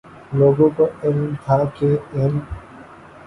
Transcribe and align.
لوگوں 0.33 0.69
کو 0.77 0.85
علم 1.03 1.33
تھا 1.45 1.57
کہ 1.75 1.95
ان 2.13 2.39